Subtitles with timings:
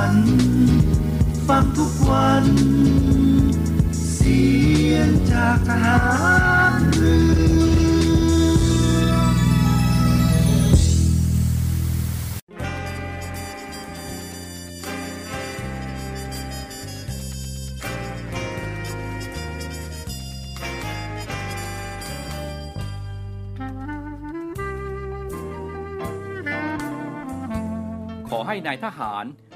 [0.00, 0.14] ัน
[1.48, 2.44] ฟังทุกวัน
[4.14, 4.42] เสี
[4.92, 5.98] ยงจากทหา
[6.70, 7.58] รเรือ
[28.30, 29.24] ขอให้นายทหาร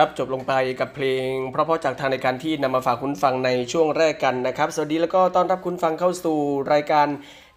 [0.00, 6.38] ครับจบลงไปกับเพลง เพราะๆจากทางในการที่นำมาฝากคุณฟังในช่วงแรกกันนะครับ สวัสดีแล้วก็ต้อนรับคุณฟังเข้าสู่
[6.72, 7.06] รายการ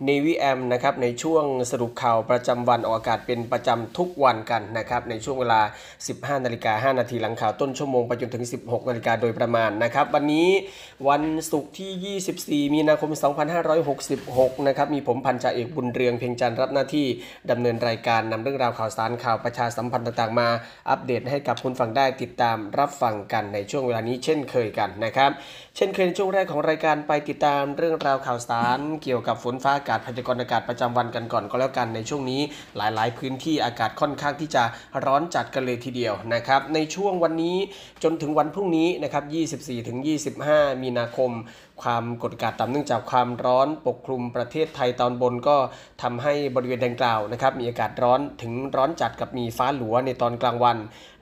[0.07, 5.61] Navy M นะครับในช่วงสรุปข่าวประจำวันออกอากาศเป็นประจำทุกวันกันนะครับในช่วงเวลา
[6.01, 10.47] 15นาฬิกา5นาทีหลังข่าวต้นชั่วโมงไปจนถึง 16นาฬิกาโดยประมาณนะครับวันนี้
[11.09, 13.11] วันศุกร์ที่ 24 มีนาคม
[13.89, 17.07] 2566 นะครับมีผมพันจ่าเอกบุญเรืองเพ็งจันทร์รับหน้าที่
[17.51, 20.47] ดำเนินรายการนำเรื่องราวข่าวสารข่าวประชาสัมพันธ์ต่างๆ มา
[20.89, 25.31] อัปเดตให้กับคุณฟังได้ติดตามรับฟังกันในช่วงเวลานี้เช่นเคยกันนะครับ
[25.75, 32.41] เช่นเคยในช่วงแรกของรายการไปติดตามเรื่องราวข่าวสาร เกี่ยวกับฝนฟ้าอากาศพยากรณ์อากาศประจำวันกันก่อนก็แล้วกันในช่วงนี้
[32.77, 34.63] หลาย ๆ พื้นที่อากาศค่อนข้างที่จะ
[35.05, 37.57] ร้อนจัดกันเลยทีเดียวนะครับในช่วงวันนี้
[38.03, 39.23] จนถึงวันพรุ่งนี้นะครับ
[40.03, 41.31] 24-25 มีนาคม
[41.81, 45.57] ความกดอากาศต่ำเนื่องจากความร้อนปกคลุมประเทศไทยตอนบนก็
[46.01, 50.77] ทำให้บริเวณดังกล่าวนะครับมีอากาศร้อนถึงร้อนจัดกับมีฟ้าหลัวในตอนกลางวัน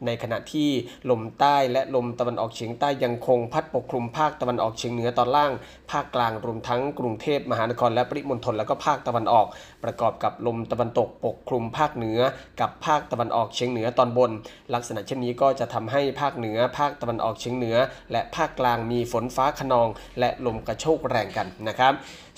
[0.06, 0.70] ในขณะที่
[1.10, 5.52] ลมใต้และลมตะวันออกเฉียงใต้ยังคงพัดปกคลุมภาคตะวันออกเฉียงเหนือตอนล่าง
[5.92, 9.48] ภาคกลางรวมทั้งกรุงเทพมหานครและปริมณฑลแล้วก็ภาคตะวันออก
[9.84, 12.20] ประกอบกับลมตะวันตกปกคลุมภาคเหนือ
[12.62, 14.32] กับภาคตะวันออกเฉียงเหนือตอนบน
[14.74, 17.78] ลักษณะเช่นนี้ก็จะทำให้ภาคเหนือ ภาคตะวันออกเฉียงเหนือ
[18.12, 21.94] และภาคกลางมีฝนฟ้าขนอง และลมกระโชกแรงกันนะครับ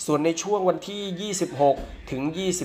[0.05, 1.31] ส่วนในช่วงวันที่
[1.73, 2.21] 26 ถึง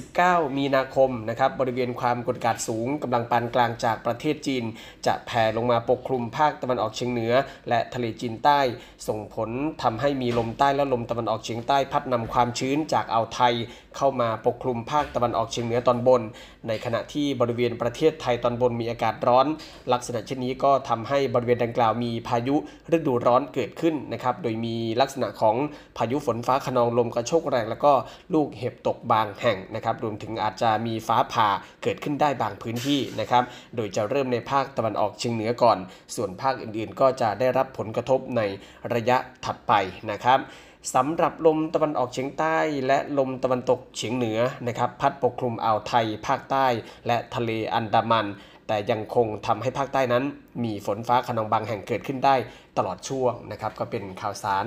[0.09, 4.65] 29 มีนาคมนะครับบริเวณความกดอากาศสูงกำลังปานกลางจากประเทศจีน
[5.07, 7.33] จะแผ่ลงมาปกคลุมภาคตะวันออกเฉียงเหนือ
[7.69, 8.61] และทะเลจีนใต้
[9.09, 9.51] ส่งผล
[9.83, 13.55] ทำให้มีลมใต้และลมตะวันออกเฉียงใต้พัดนำความชื้นจากอ่าวไทย
[13.97, 16.23] เข้ามาปกคลุมภาคตะวันออกเฉียงเหนือตอนบน
[16.69, 19.47] ในขณะที่บริเวณประเทศไทยตอนบนมีอากาศร้อน
[19.93, 22.57] ลักษณะเช่นนี้ก็ทำให้บริเวณดังกล่าวมีพายุ
[22.97, 25.57] ฤดูร้อนเกิดขึ้นนะครับโดยมีลักษณะของ
[25.97, 27.93] พายุฝนฟ้าขนองลมกระโชกแรง แล้วก็
[28.35, 31.49] ลูกเห็บตกบางแห่งนะครับรวมถึงอาจจะมีฟ้าผ่า
[31.83, 33.43] เกิดขึ้นได้บางพื้นที่นะครับ
[33.77, 35.79] โดยจะเริ่มในภาคตะวันออกเฉียงเหนือก่อน
[36.15, 38.41] ส่วนภาคอื่นๆ ก็จะได้รับผลกระทบใน
[38.95, 39.73] ระยะถัดไป
[40.11, 40.41] นะครับ
[40.95, 42.57] สำหรับลมตะวันออกเฉียงใต้
[42.87, 46.67] และลมตะวันตกเฉียงเหนือนะครับพัดปกคลุมอ่าวไทย ภาคใต้
[47.07, 48.27] และทะเลอันดามัน
[48.67, 50.25] แต่ยังคงทำให้ภาคใต้นั้น
[50.65, 52.35] มีฝนฟ้าขนองบางแห่งเกิดขึ้นได้
[52.79, 54.67] ตลอดช่วงนะครับ ก็เป็นข่าวสาร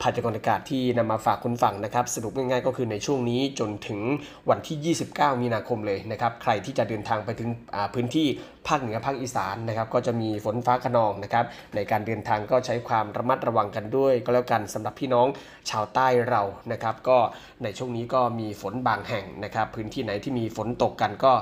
[0.00, 4.00] พยากรณ์อากาศที่นำมาฝากคุณฟังนะครับ สรุปง่ายๆ ก็คือในช่วงนี้จนถึง
[4.50, 7.48] วันที่ 29 มีนาคมเลยนะครับ ใครที่จะเดินทางไปถึง
[7.94, 8.26] พื้นที่
[8.68, 11.44] ภาคเหนือภาคอีสานนะครับ ก็จะมีฝนฟ้าขนองนะครับ
[11.74, 15.26] ในการเดินทางก็ใช้ความระมัดระวังกันด้วย ก็แล้วกันสำหรับพี่น้อง
[15.70, 16.42] ชาวใต้เรา
[16.72, 17.18] นะครับ ก็
[17.62, 21.32] ในช่วงนี้ก็มีฝนบางแห่งนะครับ พื้นที่ไหนที่มีฝนตกกันก็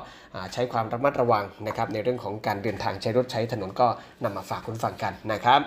[0.52, 3.85] ใช้ความระมัดระวังนะครับ ในเรื่องของการเดินทางใช้รถใช้ถนนก็
[4.24, 5.62] นำมาฝากคุณฟังกันนะครับ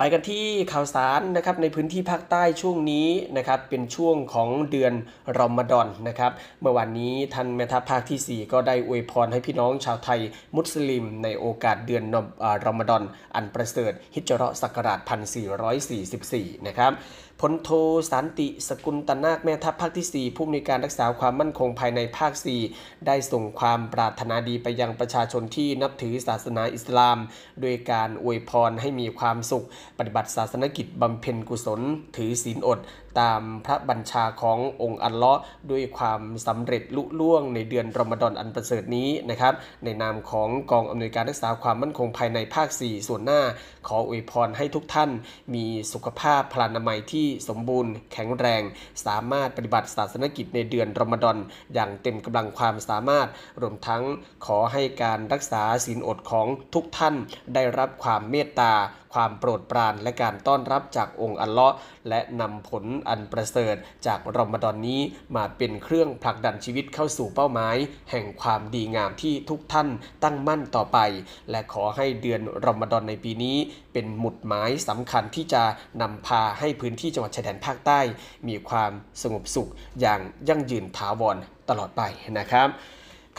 [0.00, 4.92] ไปกันที่ข่าวสารนะครับในพื้นที่ภาคใต้ช่วงนี้นะครับเป็นช่วงของเดือน
[5.38, 10.20] รอมฎอนนะครับ เมื่อวานนี้ท่านแม่ทัพภาคที่ 4 ก็ได้อวยพรให้พี่น้องชาวไทย
[10.56, 12.04] มุสลิม ในโอกาสเดือน
[12.66, 13.02] รอมฎอน
[13.34, 14.98] อันประเสริฐฮิจเราะศักราช
[15.82, 16.92] 1444 นะครับ
[17.42, 17.70] พลโท
[18.12, 22.32] สันติสกุลตนาคแม่ทัพภาคที่ 4 ผู้อำนวยการรักษาความมั่นคงภายในภาค
[22.68, 27.18] 4 ได้ส่งความปรารถนาดีไปยังประชาชนที่นับถือศาสนาอิสลาม
[27.60, 29.66] โดยการอวยพรให้มีความสุข
[29.98, 31.80] ปฏิบัติศาสนกิจบำเพ็ญกุศล
[32.16, 32.78] ถือศีลอด
[33.20, 43.40] ตามพระบัญชาขององค์อัลเลาะห์ด้วยความสำเร็จลุล่วงในเดือนรอมฎอนอันประเสริฐนี้นะครับ ในนามของกองอำนวยการรักษาความมั่นคงภายในภาค 4 ส่วนหน้า
[43.88, 45.10] ขออวยพรให้ทุกท่าน
[45.54, 48.62] มีสุขภาพพลานามัยที่สมบูรณ์ แข็งแรง
[49.06, 51.36] สามารถปฏิบัติศาสนกิจในเดือนรอมฎอน
[51.74, 53.28] อย่างเต็มกำลังความสามารถ
[53.60, 54.02] รวมทั้ง
[54.46, 57.14] ขอให้การรักษาศีลอดของทุกท่าน
[57.54, 58.72] ได้รับความเมตตา
[59.14, 61.76] ความโปรดปรานและการต้อนรับจากองค์อัลเลาะห์
[62.08, 65.00] และนำผลอันประเสริฐจากรอมฎอนนี้
[65.36, 67.76] มาเป็นเครื่องผลักดันชีวิตเข้าสู่เป้าหมาย
[68.10, 69.88] แห่งความดีงามที่ทุกท่าน
[70.22, 70.98] ตั้งมั่นต่อไป
[71.50, 73.56] และขอให้เดือนรอมฎอนในปีนี้
[73.92, 75.62] เป็นหมุดหมายสำคัญที่จะ
[76.02, 78.00] นำพาให้พื้นที่จังหวัดชายแดนภาคใต้
[78.48, 81.36] มีความสงบสุขอย่างยั่งยืนถาวร
[81.68, 82.02] ตลอดไป
[82.38, 82.68] นะครับ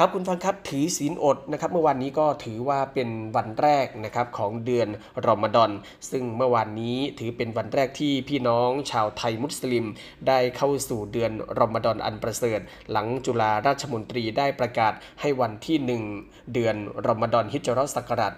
[0.02, 4.88] ครับคุณฟังครับถือศีลอดนะครับเมื่อวานนี้ก็ถือว่าเป็นวันแรกนะครับของเดือน
[5.28, 5.72] รอมฎอน
[6.12, 9.86] ซึ่งเมื่อวานนี้ถือเป็นวันแรกที่พี่น้องชาวไทยมุสลิม
[10.28, 12.60] ได้เข้าสู่เดือนรอมฎอนอันประเสริฐ
[12.92, 15.78] หลังจุฬาราชมนตรีได้ประกาศให้วันที่
[16.16, 16.76] 1 เดือน
[17.08, 18.34] รอมฎอนฮิจรัสศักราช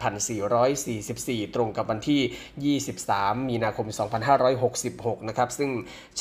[0.76, 3.88] 1444 ตรงกับวันที่ 23 มีนาคม
[4.58, 5.72] 2566 นะครับซึ่ง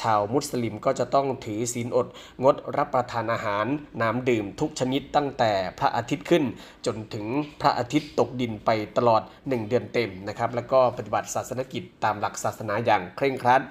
[0.00, 2.06] ชาวมุสลิมก็จะต้องถือศีลอด
[2.42, 3.66] งดรับประทานอาหาร
[4.00, 6.44] น้ำดื่มทุกชนิดตั้งแต่พระอาทิตย์ขึ้น
[6.86, 7.26] จนถึง
[7.62, 13.62] พระอาทิตย์ตกดินไปตลอด 1 เดือนเต็มนะครับแล้วก็ปฏิบัติศาสนกิจตามหลักศาสนาอย่างเคร่งครัด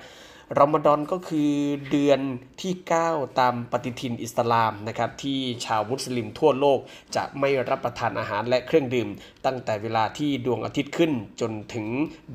[0.59, 1.51] รอมฎอนก็คือ
[1.91, 2.19] เดือน
[2.61, 2.73] ที่
[3.05, 6.79] 9 ตามปฏิทินอิสลามนะครับที่ชาวมุสลิมทั่วโลก
[7.15, 9.09] จะไม่รับประทานอาหารและเครื่องดื่ม
[9.45, 11.11] ตั้งแต่เวลาที่ดวงอาทิตย์ขึ้น
[11.41, 11.87] จนถึง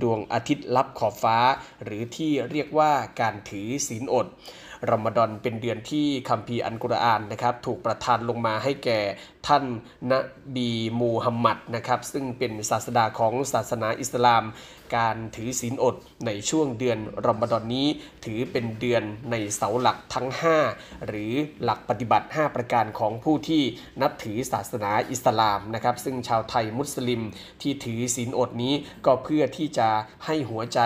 [0.02, 1.38] ดวงอาทิตย์ลับขอบฟ้า
[1.85, 4.26] หรือที่เรียกว่าการถือศีลอด
[4.91, 9.00] รอมฎอนเป็นเดือนที่คัมภีร์อันกุรอานนะครับถูกประทานลงมาให้แก่
[9.47, 9.64] ท่าน
[10.11, 10.12] น
[10.55, 14.45] บีมูฮัมหมัดนะครับซึ่งเป็นศาสดาของศาสนาอิสลาม
[14.97, 17.87] การถือศีลอดในช่วงเดือนรอมฎอนนี้
[18.25, 20.29] ถือเป็นเดือนในเสาหลักทั้ง
[20.69, 23.62] 5 หรือหลักปฏิบัติ 5 ประการของผู้ที่
[24.03, 27.23] นับถือศาสนาอิสลามนะครับซึ่งชาวไทยมุสลิม
[27.62, 28.75] ที่ถือศีลอดนี้
[29.07, 29.88] ก็เพื่อที่จะ
[30.25, 30.81] ให้หัวใจ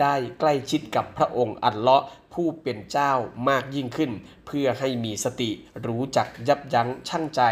[0.00, 2.06] ได้ใกล้ชิดกับพระองค์อัลเลาะ์
[2.42, 3.12] ผู้เป็นเจ้า
[3.48, 4.10] มากยิ่งขึ้น
[4.46, 5.50] เพื่อให้มีสติ
[5.86, 7.42] รู้จักยับยั้งชั่งใจ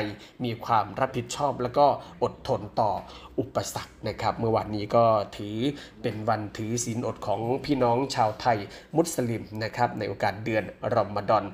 [0.45, 1.87] มีความรับผิดชอบแล้วก็
[2.23, 2.91] อดทนต่อ
[3.39, 5.05] อุปสรรคนะครับ เมื่อวันนี้ก็
[5.37, 5.57] ถือ
[6.03, 8.59] เป็นวันถือศีลอดของพี่น้องชาวไทย
[8.97, 10.65] มุสลิมนะครับ ในโอกาสเดือน
[10.95, 11.45] รอมฎอน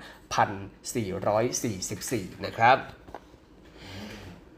[1.53, 2.79] 1444 นะครับ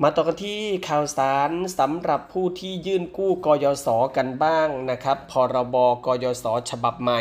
[0.02, 7.20] มาต่อกันที่ข่าวสารสำหรับผู้ที่ยื่นกู้กยศกันบ้างนะครับ พรบกยศฉบับใหม่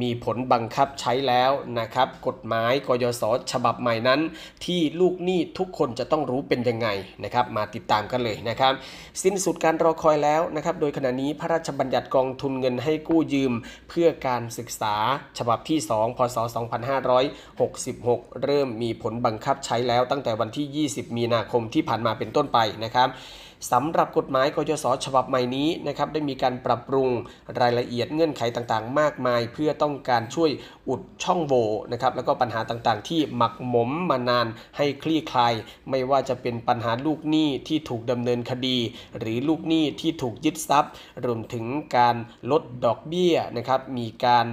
[0.00, 4.20] มีผลบังคับใช้แล้วนะครับ กฎหมายกยศฉบับใหม่นั้น
[4.64, 6.88] ที่ลูกหนี้ทุกคนจะต้องรู้เป็นยังไง
[7.24, 8.72] นะครับ มาติดตามกันเลยนะครับ
[9.22, 13.52] สิ้นสุดการรอคอยแล้วนะครับ โดยขณะนี้พระราชบัญญัติกองทุนเงินให้กู้ยืม
[13.88, 14.94] เพื่อการศึกษา
[15.38, 16.36] ฉบับที่ 2 พศ
[17.18, 23.08] 2566 เริ่มมีผลบังคับใช้แล้วตั้งแต่วันที่ 20 มีนาคมที่ผ่านมาเป็นต้นไปนะครับ
[23.70, 27.08] สำหรับกฎหมายกยศฉบับใหม่นี้นะครับได้มีการปรับปรุง
[27.60, 30.50] รายละเอียดเงื่อนไขต่างๆ มากมาย เพื่อต้องการช่วย
[30.88, 35.52] อุดช่องโหว่นะครับแล้วก็ปัญหาต่างๆ ที่หมักหมมมานานให้คลี่คลาย
[35.90, 38.78] ไม่ว่าจะเป็นปัญหาลูกหนี้ที่ถูกดำเนินคดี
[39.18, 40.92] หรือลูกหนี้ที่ถูกยึดทรัพย์
[41.24, 41.64] รวมถึง
[41.96, 42.16] การ
[42.50, 44.46] ลดดอกเบี้ยนะครับมีการ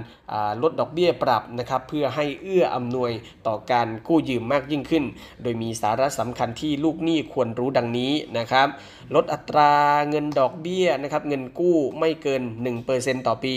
[0.62, 3.10] ลดดอกเบี้ยปรับนะครับเพื่อให้เอื้ออำนวย
[3.46, 5.04] ต่อการกู้ยืมมากยิ่งขึ้น
[5.42, 8.68] โดยมีสาระสำคัญที่ลูกหนี้ควรรู้ดังนี้นะครับ
[9.14, 9.72] ลดอัตรา
[10.08, 12.42] เงินดอกเบี้ยนะครับเงินกู้ไม่เกิน
[12.84, 13.54] 1%ต่อปี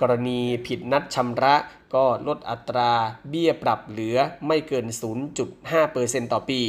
[0.00, 1.56] กรณีผิดนัดชำระ
[1.94, 2.90] ก็ลดอัตรา
[3.30, 4.86] เบี้ยปรับเหลือไม่เกิน
[5.40, 6.60] 0.5%ต่อปี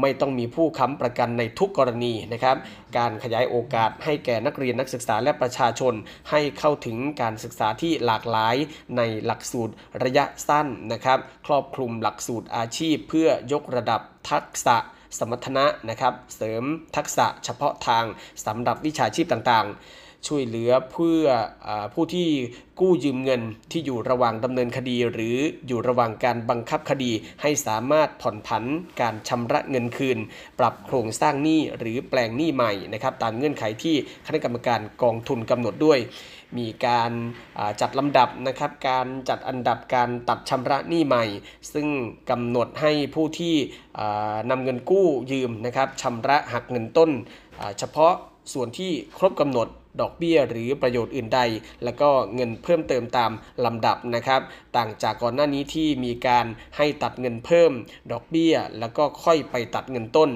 [0.00, 2.56] ไม่ต้องมีผู้ค้ำประกันในทุกกรณีนะครับ
[2.96, 5.94] การขยายโอกาสให้แก่นักเรียนนักศึกษาและประชาชน
[6.30, 8.56] ให้เข้าถึงการศึกษาที่หลากหลาย
[8.96, 14.76] ในหลักสูตรระยะสั้นนะครับ ครอบคลุมหลักสูตรอาชีพเพื่อยกระดับทักษะ
[15.18, 16.64] สมรรถนะนะครับ เสริม
[16.96, 18.04] ทักษะเฉพาะทาง
[18.46, 21.22] สำหรับวิชาชีพต่างๆ ช่วยเหลือเพื่อ
[21.66, 22.28] อผู้ที่
[22.80, 25.36] กู้ยืมเงินที่อยู่ระหว่างดำเนินคดี หรือ
[25.66, 27.12] อยู่ระหว่างการบังคับคดี
[27.42, 28.64] ให้สามารถผ่อนผัน
[29.00, 30.18] การชำระเงินคืน
[30.58, 33.96] ปรับโครงสร้างหนี้หรือแปลงหนี้ใหม่นะครับตามเงื่อนไขที่
[34.26, 35.98] คณะกรรมการกองทุนกำหนดด้วย
[36.58, 37.12] มีการ
[37.80, 41.24] จัดลำดับนะครับ การจัดอันดับการตัดชำระหนี้ใหม่
[41.72, 41.88] ซึ่ง
[42.30, 43.54] กำหนดให้ผู้ที่
[44.50, 47.10] นำเงินกู้ยืมนะครับชำระหักเงินต้น
[47.78, 48.14] เฉพาะ
[48.52, 49.68] ส่วนที่ครบกำหนด
[50.00, 51.40] ดอกเบี้ยหรือประโยชน์อื่นใด
[51.84, 53.30] แล้วก็เงินเพิ่มเติมตาม
[53.64, 54.40] ลำดับนะครับ
[54.78, 57.72] ต่างจากก่อนหน้านี้ที่มีการให้ตัดเงินเพิ่ม
[58.12, 60.30] ดอกเบี้ย แล้วก็ค่อยไปตัดเงินต้น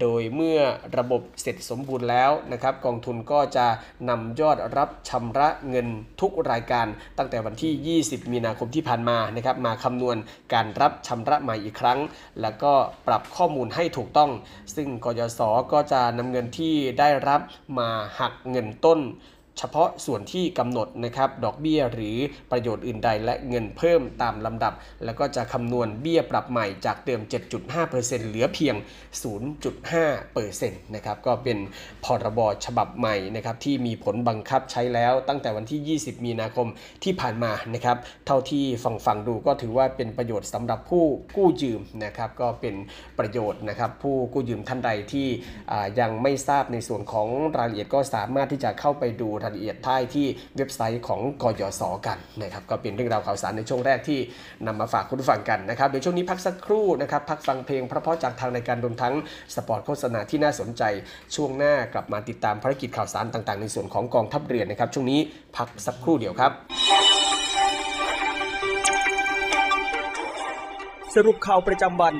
[0.00, 0.60] โดยเมื่อ
[0.98, 3.66] ระบบเสร็จสมบูรณ์แล้วนะครับ กองทุนก็จะ
[4.08, 5.88] นำยอดรับชำระเงิน
[6.20, 6.86] ทุกรายการ
[7.18, 10.16] ตั้งแต่วันที่ 20 มีนาคมที่ผ่านมานะครับมาคำนวณ
[10.54, 11.98] การรับชำระใหม่อีกครั้ง
[12.40, 12.72] แล้วก็
[13.06, 14.30] ปรับข้อมูลให้ถูกต้อง
[14.74, 15.40] ซึ่งกยศ
[15.72, 17.40] ก็จะนำเงินที่ได้รับ
[17.78, 17.88] มา
[18.20, 19.00] หักเงินต้น
[19.58, 22.16] เฉพาะส่วนที่กำหนดนะครับดอกเบี้ยหรือ
[22.50, 24.72] ประโยชน์อื่นใดและเงินเพิ่มตามลำดับ
[25.04, 27.20] แล้วก็จะคำนวณเบี้ยปรับใหม่จากเดิม
[27.74, 28.76] 7.5%เหลือเพียง
[29.64, 31.58] 0.5%นะครับก็เป็น
[32.04, 36.68] พรบฉบับใหม่นะครับที่มีผลบังคับใช้แล้วตั้งแต่วันที่ 20 มีนาคม
[37.04, 37.96] ที่ผ่านมานะครับ
[38.26, 41.04] เท่าที่ฟังฟังดูก็ถือว่าเป็นประโยชน์สำหรับผู้
[41.36, 42.74] กู้ยืมนะครับก็เป็น
[43.18, 45.26] ประโยชน์นะครับผู้กู้ยืมท่านใดที่
[46.00, 50.26] ยังไม่ทราบในส่วนของรายละเอียดก็สามารถที่จะเข้าไปดูรายละเอียดได้ที่
[50.56, 54.18] เว็บไซต์ของกยศกันนะครับก็เป็นเรื่องราวข่าวสารในช่วงแรกที่
[54.66, 59.14] นำมาฝากคุณผู้ฟังกันนะครับเดี๋ยวช่วงนี้พักสักครู่นะครับพักฟังเพลงเพราะๆจากทางรายการรวมทั้ง
[59.54, 60.82] สปอร์ตโฆษณาที่น่าสนใจ
[61.34, 65.20] ช่วงหน้ากลับมาติดตามภารกิจข่าวสารต่างๆ ในส่วนของกองทัพเรือนะครับช่วงนี้
[65.56, 66.52] พักสักครู่เดียวครับ
[71.14, 72.14] สรุปข่าวประจำวัน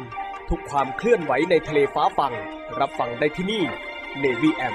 [0.51, 2.33] ทุกความเคลื่อนไหวในทะเลฟ้าฟัง
[2.81, 3.63] รับฟังได้ที่นี่
[4.23, 4.75] Navy M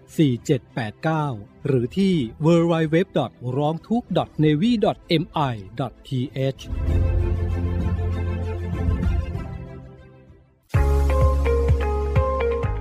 [0.11, 2.15] 4789 หรือที่
[2.45, 2.97] w w w
[3.57, 4.03] r o n g t h u k
[4.43, 4.73] n a v y
[5.23, 5.55] m i
[6.07, 6.09] t
[6.57, 6.61] h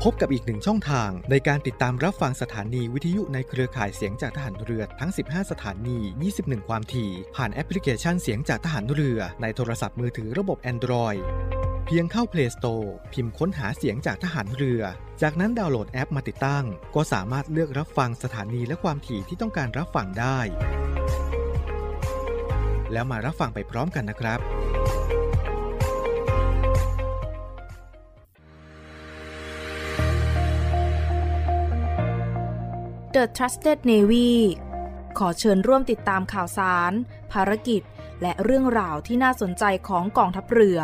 [0.07, 5.99] พบกับอีกหนึ่งช่องทางในการติดตามรับฟังสถานีวิทยุในเครือข่ายเสียงจากทหารเรือทั้ง 15 สถานี
[6.35, 11.21] 21 ความถี่ ผ่านแอปพลิเคชันเสียงจากทหารเรือในโทรศัพท์มือถือระบบ Android
[11.95, 14.83] พียงเข้า Play Store พิมพ์ค้นหาเสียงจากทหารเรือ
[15.23, 20.39] จากนั้นดาวน์โหลดแอปมาติดตั้ง ก็สามารถเลือกรับฟังสถานีและความถี่ที่ต้องการรับฟังได้
[22.93, 24.41] แล้วมารับฟังไปพร้อมกันนะครับ
[33.15, 34.31] The Trusted Navy
[35.19, 36.93] ขอเชิญร่วมติดตามข่าวสาร
[37.33, 37.83] ภารกิจ
[38.23, 40.79] และเรื่องราวที่น่าสนใจของกองทัพเรือ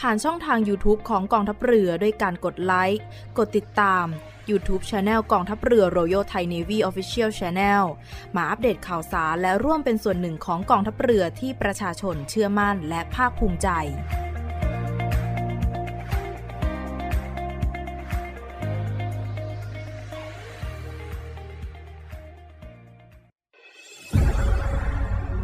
[0.00, 3.04] ผ่านช่องทาง YouTube ของกองทัพเรือด้วยการกดไลค์
[3.38, 4.06] กดติดตาม
[4.50, 7.84] YouTube Channel กองทัพเรือ Royal Thai Navy Official Channel
[8.36, 13.68] มาอัปเดตข่าวสารและร่วมเป็นส่วนหนึ่งของกองทัพเรือที่ประชาชนเชื่อมั่นและภาคภูมิใจ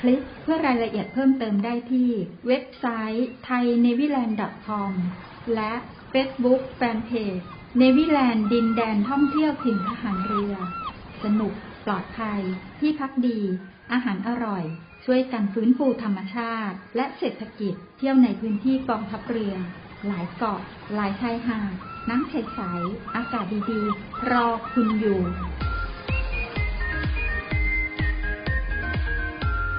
[0.00, 2.10] คลิกเพื่อรายละเอียดเพิ่มเติมได้ที่
[2.46, 2.86] เว็บไซ
[3.16, 4.92] ต์ thainewiland.com
[5.54, 5.72] และ
[6.12, 7.44] Facebook Fanpage
[7.78, 10.54] เนวิแลนด์ดินแดนท่องเที่ยวถิ่นทหารเรือ
[11.24, 11.52] สนุก
[11.86, 12.42] ปลอดภัย
[12.80, 13.40] ที่พักดี
[13.92, 14.64] อาหารอร่อย
[15.04, 19.54] ช่วยกันฟื้นฟูธรรมชาติ และเศรษฐกิจ เที่ยวในพื้นที่กองทัพเรือ
[20.06, 20.60] หลายเกาะ
[20.94, 21.72] หลายชายหาด
[22.10, 25.20] น้ำใสๆ อากาศดีๆ รอคุณอยู่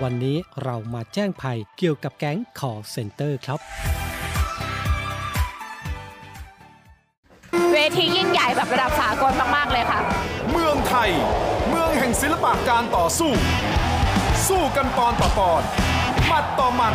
[0.00, 3.58] วันนี้เรามาแจ้งภัยเกี่ยวกับแก๊ง call center ครับ
[7.72, 10.00] เวทียิ่งใหญ่แบบระดับสากลมาก ๆ เลยค่ะ
[10.50, 11.10] เมืองไทย
[11.68, 13.32] เมืองแห่งศิลปะการต่อสู้
[14.48, 15.62] สู้กันปอนต่อปอน
[16.26, 16.94] หมัดต่อหมัด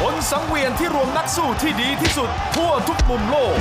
[0.00, 3.56] ผลสังเวียนที่รวมนักสู้ที่ดีที่สุดทั่วทุกมุมโลก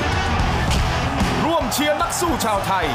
[1.45, 2.87] ร่วมเชียร์นักสู้ชาวไทย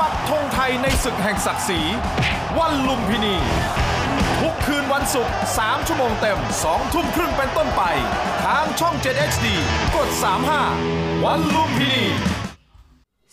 [0.00, 1.80] ปักธงไทยในศึกแห่งศักดิ์ศรี
[2.58, 3.36] วันลุมพินี
[4.40, 7.82] ทุกคืนวันศุกร์3ชั่วโมงเต็ม 2 ทุ่มครึ่งเป็นต้นไป
[8.44, 9.46] ทางช่อง 7 HD
[9.96, 10.08] กด
[10.66, 12.04] 35 วันลุมพินี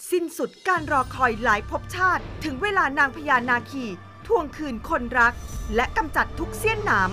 [0.10, 3.86] สิ้นสุดการรอคอยหลายภพชาติ ถึงเวลานางพญานาคี
[4.28, 5.34] ทวงคืนคนรัก
[5.76, 7.12] และกำจัดทุกเสี้ยนหนาม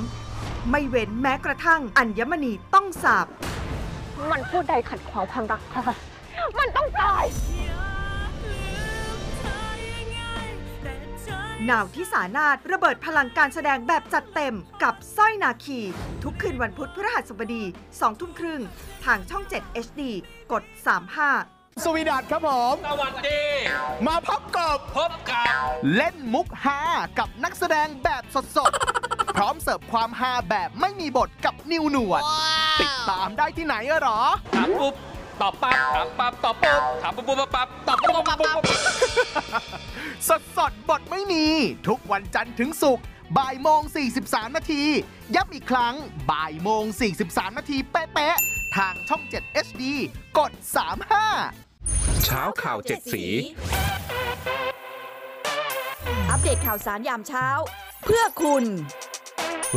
[0.70, 3.26] ไม่เว้นแม้กระทั่งอัญมณีต้องสาบ
[4.30, 5.92] มันพูดใดขัดขวางความรักเธอ
[6.58, 7.24] มันต้องตาย
[11.68, 15.80] นาวที่สานาถระเบิดพลังการแสดงแบบจัดเต็มกับสร้อยนาคี
[16.22, 18.60] ทุกคืนวันพุธพฤหัสบดี2ทุ่มครึ่ง
[19.04, 20.00] ทางช่อง 7 HD
[20.52, 20.62] กด
[21.24, 23.42] 35 สวีดัตครับผม สวัสดี
[24.06, 26.80] มาพบกับพบกับ เล่นมุกฮา
[27.18, 28.22] กับนักแสดงแบบ
[28.56, 32.22] สดๆ พร้อมเสิร์ฟความฮาแบบไม่มีบทกับนิวหนวด
[32.82, 34.20] ติดตามได้ที่ไหนอะหรอ
[34.56, 34.94] ถามปุ๊บ
[35.42, 38.80] ตอบปั๊บถามปั๊บตอบปุ๊บถามปุ๊บปุ๊บปั๊บตอบปุ๊บปุ๊บปุ๊บปุ๊บ
[40.28, 41.44] สดสดบทไม่มี
[41.88, 43.04] ทุกวันจันทร์ถึงศุกร์
[43.38, 43.80] บ่ายโมง
[44.18, 44.82] 43 นาที
[45.34, 45.94] ย้ำอีกครั้ง
[46.30, 46.84] บ่ายโมง
[47.20, 49.82] 43 นาทีเป๊ะๆทางช่อง 7 HD
[50.38, 50.52] กด
[51.38, 53.24] 35 เช้าข่าวเจ็ดสี
[56.30, 57.46] อัปเดตข่าวสารยามเช้า
[58.04, 58.64] เพื่อคุณ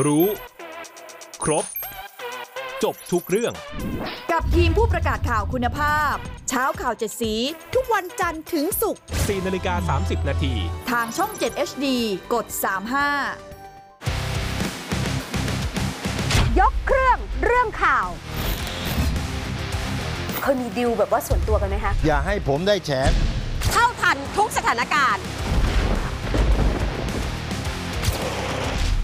[0.06, 0.26] รู้
[1.44, 1.66] ครบ
[2.84, 3.54] จบทุกเรื่อง
[4.32, 6.14] กับทีมผู้ประกาศข่าวคุณภาพ
[6.50, 7.34] เช้าข่าวเจ็ดสี
[7.76, 10.54] ทุกวันจันทร์ถึงศุกร์4นาฬิกา30 นาที
[10.92, 11.86] ทางช่อง 7 HD
[12.34, 12.46] กด
[13.74, 18.08] 35 ยกเครื่องเรื่องข่าว
[20.42, 22.92] เคยมีดิวแบบว่าส่วนตัวกันไหมคะ อย่าให้ผมได้แฉ
[23.72, 25.24] เท่าทันทุกสถานการณ์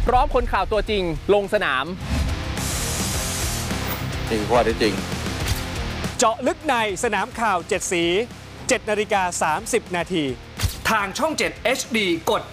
[0.07, 1.85] พร้อมคนข่าวตัวจริงลงสนาม
[4.29, 4.93] จริงข้อเท็จจริง
[6.17, 8.03] เจาะลึกในสนามข่าว 7 สี
[8.47, 10.23] 7นาฬิกา30 นาที
[10.89, 11.97] ทางช่อง 7 HD
[12.29, 12.43] กด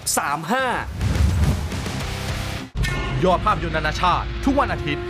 [1.17, 5.05] 35 ยอดภาพยนตร์นานาชาติ ทุกวันอาทิตย์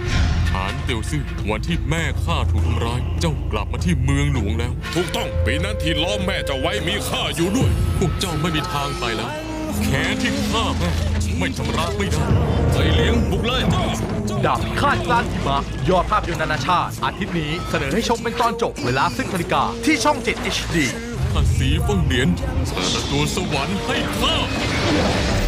[0.51, 9.31] ฐานเตียวซื่อวันที่แม่ข้าถูกทำร้าย เจ้ากลับมาที่เมืองหลวงแล้ว ถูกต้องปีนั้นที่ล้อมแม่เจ้าไว้มีข้าอยู่ด้วย พวกเจ้าไม่มีทางไปแล้ว
[9.85, 10.91] แขนที่ฆ่าแม่
[11.39, 12.25] ไม่ชำระไม่ได้
[12.73, 13.85] ไอเลี้ยงบุกเลยเจ้า
[14.45, 20.77] ดาบพิฆาตกลางหิมะยอดภาพยนตร์นานาชาติ อาทิตย์นี้เสนอให้ชมเป็นตอนจบเวลาซึ่งนาฬิกาที่ช่อง 7 HD
[21.33, 22.29] ข้าสีฟังเหรียญ
[22.73, 25.46] เปิดประตูสวรรค์ให้ข้า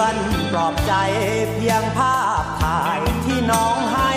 [0.00, 0.16] อน
[0.52, 0.92] ปลอบใจ
[1.52, 4.12] เพียงภาพถ่ายที่น้องให้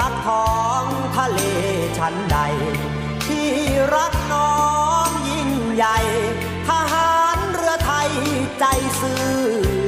[0.00, 0.50] รักท้อ
[0.82, 0.84] ง
[1.16, 1.40] ทะเล
[1.98, 2.38] ชั้นใด
[3.26, 3.48] ที่
[3.94, 4.54] รักน้อ
[5.06, 5.98] งยิ่งใหญ่
[6.68, 8.10] ทหารเรือไทย
[8.58, 8.64] ใจ
[9.00, 9.30] ซื่อ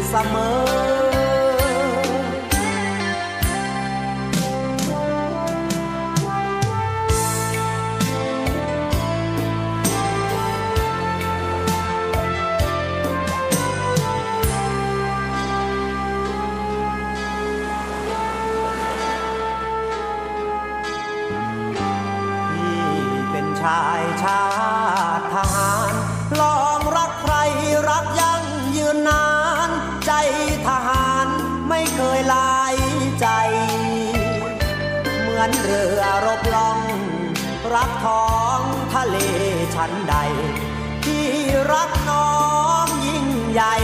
[0.08, 0.36] เสม
[0.88, 0.91] อ
[24.22, 24.44] ชา
[25.18, 25.92] ติทหาร
[26.40, 27.34] ลองรักใคร
[27.88, 28.44] รักยั่ง
[28.76, 29.26] ยืนนา
[29.68, 29.70] น
[30.06, 30.12] ใจ
[30.68, 31.26] ทหาร
[31.68, 32.76] ไม่เคยลาย
[33.20, 33.26] ใจ
[35.20, 36.80] เหมือนเรือรบล่อง
[37.74, 38.60] รักท้อง
[38.94, 39.16] ทะเล
[39.74, 40.16] ชั้นใด
[41.04, 41.26] ที่
[41.72, 42.32] รักน้อ
[42.84, 43.74] งยิ่งใหญ่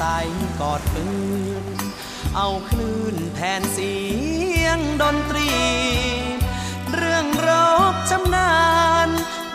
[0.00, 0.28] ศัย
[0.60, 1.06] กอดปื
[1.62, 1.64] น
[2.36, 3.96] เอาคลื่นแทนเสี
[4.62, 5.52] ยงดนตรี
[6.92, 7.48] เรื่องร
[7.92, 8.54] บชำนา
[9.06, 9.08] ญ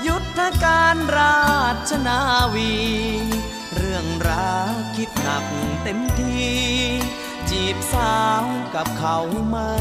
[0.07, 1.45] ยุทธการรา
[1.89, 2.19] ชนา
[2.53, 2.75] วี
[3.75, 5.45] เรื่องรักคิดหนัก
[5.83, 6.47] เต็มที
[7.49, 8.43] จีบสาว
[8.75, 9.17] กับเขา
[9.49, 9.73] ไม่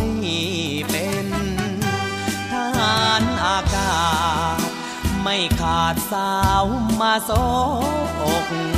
[0.91, 1.27] เป็น
[2.53, 3.97] ทหารอากา
[4.59, 4.61] ศ
[5.23, 6.65] ไม่ขาดสาว
[7.01, 7.31] มาโซ
[8.21, 8.76] อกส่วน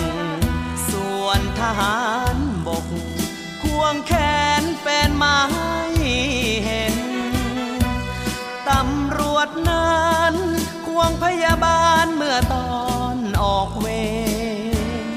[1.61, 2.01] ทหา
[2.35, 2.87] รบก
[3.63, 4.13] ควงแข
[4.61, 5.79] นแฟนมาให้
[6.65, 6.97] เห็น
[8.69, 10.35] ตำรวจนั้น
[10.87, 12.79] ควงพยาบาลเมื่อตอ
[13.15, 13.87] นออกเว
[14.75, 15.09] ร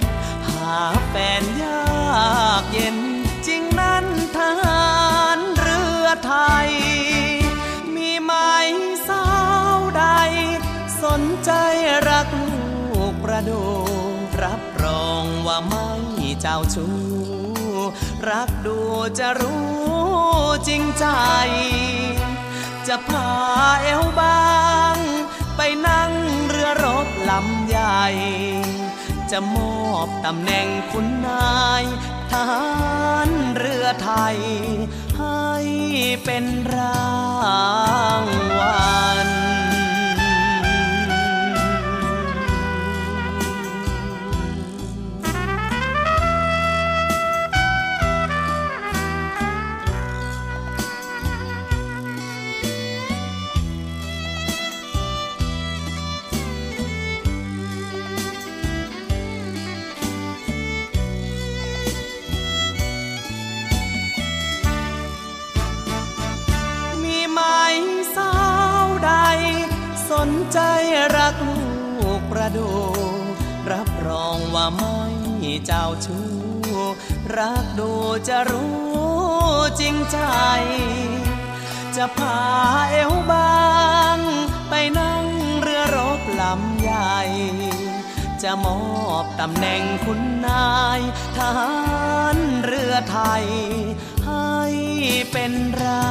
[0.47, 0.77] หา
[1.07, 2.97] แฟนยากเย็น
[3.47, 4.05] จริงนั้น
[4.37, 4.89] ทหา
[5.37, 6.69] รเรือไทย
[7.95, 8.33] มีไหม
[9.07, 9.25] สา
[9.75, 10.05] วใด
[11.03, 11.51] สนใจ
[12.09, 13.63] รักลูกประดู
[14.43, 16.00] รับรองว่าไม่
[16.41, 16.95] เจ้าชู้
[18.29, 18.77] รักดู
[19.19, 19.61] จะรู้
[20.67, 21.05] จริงใจ
[22.87, 23.29] จะพา
[23.81, 24.45] เอวบา
[24.95, 24.97] ง
[25.55, 26.11] ไปนั่ง
[26.47, 28.05] เรือรบลำใหญ่
[29.31, 31.83] จะมอบตำแหน่งคุณนาย
[32.31, 32.65] ทหา
[33.27, 34.37] รเรือไทย
[35.19, 35.49] ให้
[36.25, 37.11] เป็นรา
[38.21, 38.25] ง
[38.57, 38.91] วั
[39.27, 39.40] ล
[72.55, 72.69] ดู
[73.71, 74.97] รับรองว่าไม่
[75.65, 76.27] เจ้าชู้
[77.37, 77.91] รักดู
[78.27, 78.71] จะรู้
[79.79, 80.17] จริงใจ
[81.95, 82.39] จะพา
[82.91, 83.61] เอวบา
[84.15, 84.17] ง
[84.69, 85.25] ไปนั่ง
[85.61, 87.19] เรือรบลำใหญ่
[88.43, 88.81] จะมอ
[89.23, 90.99] บตำแหน่งคุณนาย
[91.37, 91.73] ทหา
[92.35, 93.45] รเรือไทย
[94.27, 94.55] ให้
[95.31, 96.05] เป็นรา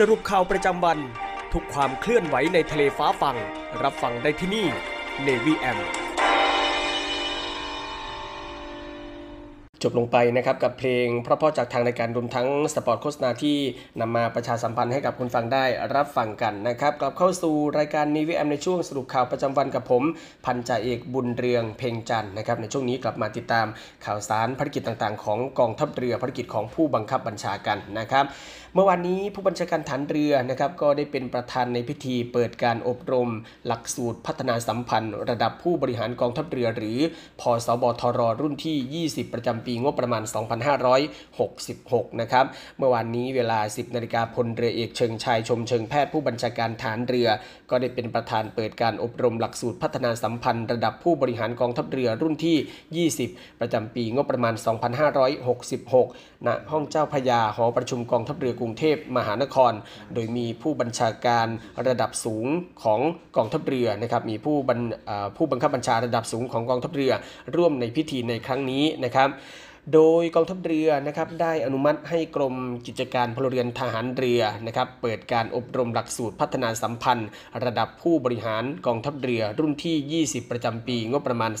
[0.00, 0.98] สรุปข่าวประจำวัน
[1.52, 3.36] ทุกความเคลื่อนไหวในทะเลฟ้าฟัง
[3.82, 4.66] รับฟังได้ที่นี่
[5.26, 5.78] Navy AM
[9.82, 13.56] จบลงไปนะครับกับเพลงเพราะๆจากทางรายการรวมทั้งสปอร์ตโฆษณาที่
[14.00, 15.64] นำมาประชาสัมพันธ์ให้กับคุณฟังได้
[15.94, 20.02] รับฟังกันนะครับกลับเข้าสู่รายการ Navy AM ในช่วงสรุปข่าวประจำวันกับผม
[20.46, 23.66] พันจ่าเอกบุญเรืองเพ่งจันนะครับในช่วงนี้กลับมาติดตาม
[24.04, 28.24] ข่าวสารภารกิจต่างๆ ของกองทัพเรือภารกิจของผู้บังคับบัญชากันนะครับ
[28.76, 33.30] เมื่อวานนี้ผู้บัญชาการฐานเรือนะครับก็ได้เป็นประธานในพิธีเปิดการอบรม
[33.66, 36.98] หลักสูตรพัฒนาสัมพันธ์ ระดับผู้บริหารกองทัพเรือ หรือ
[37.40, 40.22] พสบทรรุ่นที่ 20 ประจำปีงบประมาณ
[41.02, 42.44] 2566 นะครับ
[42.78, 47.28] เมื่อวานนี้เวลา 10นาฬิกาพลเรือเอกเชิงชายชมเชิงแพทย์ผู้บัญชาการฐานเรือ
[47.74, 54.54] ก็ได้เป็นประธานเปิดการอบรมหลักสูตรพัฒนาสัมพันธ์ระดับผู้บริหารกองทัพเรือรุ่นที่ 20 ประจำปีงบประมาณ
[55.50, 59.72] 2566 ณ ห้องเจ้าพยาหอประชุมกองทัพเรือกรุงเทพมหานคร
[60.14, 61.46] โดยมีผู้บัญชาการ
[61.88, 62.46] ระดับสูง
[62.82, 63.00] ของ
[63.36, 64.56] กองทัพเรือนะครับ มีผู้
[65.36, 67.12] ผู้บังคับบัญชาระดับสูงของกองทัพเรือ
[67.56, 69.28] ร่วมในพิธีในครั้งนี้นะครับ
[69.92, 72.54] โดยกองทัพเรือนะครับได้อนุมัติให้กรม
[72.86, 77.28] กิจการพลเรือนทหารเรือนะครับเปิดการอบรมหลักสูตรพัฒนาสัมพันธ์
[77.64, 81.52] ระดับผู้บริหารกองทัพเรือรุ่นที่ 20 ประจำปีงบประมาณ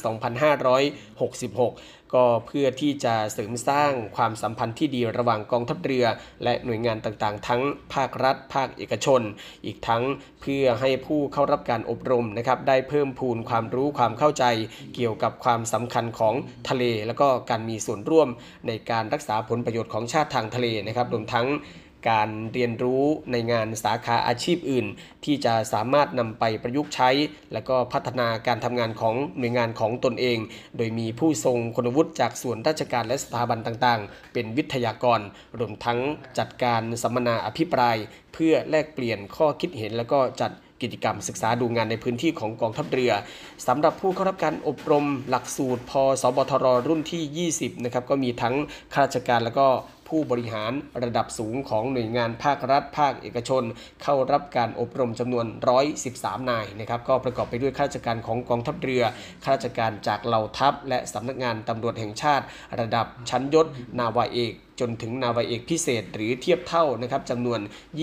[1.62, 6.06] 2566 ก็เพื่อที่จะเสริมสร้างความสัมพันธ์ที่ดีระหว่างกองทัพเรือ
[6.44, 7.62] และหน่วยงานต่างๆ ทั้ง
[7.94, 9.20] ภาครัฐ ภาคเอกชน
[9.66, 10.02] อีกทั้ง
[10.40, 14.44] เพื่อให้ผู้เข้ารับการอบรมนะครับได้เพิ่มพูนความรู้ความเข้าใจ
[14.94, 16.34] เกี่ยวกับความสำคัญของ
[16.68, 18.28] ทะเล แล้วก็การมีส่วนร่วม
[18.66, 21.46] ในการรักษาผลประโยชน์ของชาติทางทะเลนะครับรวมทั้ง
[22.08, 24.86] การเรียนรู้ในงานสาขาอาชีพอื่น
[25.24, 27.10] ที่จะสามารถนำไปประยุกต์ใช้
[27.52, 30.38] และก็พัฒนาการทำงานของหน่วยงานของตนเอง
[30.76, 35.20] โดยมีผู้ทรงคุณวุฒิจากส่วนราชการและสถาบันต่างๆ เป็นวิทยากร
[35.58, 35.98] รวมทั้ง
[36.38, 37.96] จัดการสัมมนาอภิปราย
[38.34, 40.52] เพื่อแลกเปลี่ยนข้อคิดเห็นแล้วก็จัด
[40.82, 43.12] กิจกรรมศึกษาดูงานในพื้นที่ของกองทัพเรือ
[43.66, 45.92] สำหรับผู้เข้ารับการอบรมหลักสูตรพ
[46.22, 48.54] สบทรรุ่นที่ 20 นะครับ ก็มีทั้ง
[48.92, 49.66] ข้าราชการแล้วก็
[50.16, 50.72] ผู้บริหาร
[51.04, 53.62] ระดับสูงของหน่วยงานภาครัฐภาคเอกชน
[54.02, 55.46] เข้ารับการอบรมจำนวน
[55.98, 59.02] 113 นายนะครับก็ประกอบไปด้วยข้าราชการของกองทัพเรือ
[59.44, 62.44] ข้าราชการจากเหล่าทัพ และสำนักงานตำรวจแห่งชาติ
[62.80, 63.66] ระดับชั้นยศ
[63.98, 67.60] นาวาเอก จนถึงนาวาเอกพิเศษหรือเทียบเท่านะครับจำนวน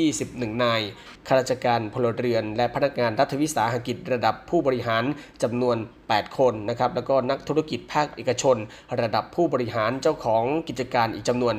[0.09, 0.81] 21 นาย
[1.27, 5.03] ข้าราชการพลเรือน และพนักงานรัฐวิสาหกิจระดับผู้บริหาร
[5.43, 8.57] จำนวน 8 คนนะครับแล้วก็นักธุรกิจภาคเอกชน
[9.01, 11.55] ระดับผู้บริหารเจ้าของกิจการอีกจำนวน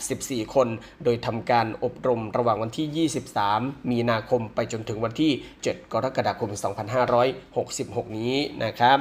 [0.00, 0.68] 84 คน
[1.04, 3.08] โดยทำการอบรมระหว่างวันที่
[3.48, 5.32] 23 มีนาคมไปจนถึงวันที่
[5.62, 6.50] 7 กรกฎาคม
[7.12, 8.34] 2566 นี้
[8.64, 8.98] นะครับ